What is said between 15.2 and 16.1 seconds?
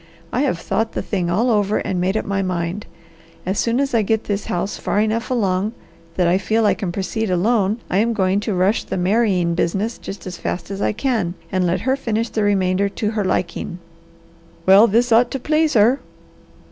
to please her."